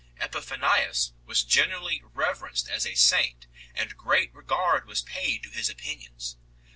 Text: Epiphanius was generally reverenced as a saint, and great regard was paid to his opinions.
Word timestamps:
Epiphanius 0.19 1.13
was 1.25 1.43
generally 1.43 2.01
reverenced 2.03 2.67
as 2.67 2.87
a 2.87 2.95
saint, 2.95 3.45
and 3.75 3.95
great 3.97 4.33
regard 4.33 4.87
was 4.87 5.03
paid 5.03 5.43
to 5.43 5.49
his 5.51 5.69
opinions. 5.69 6.37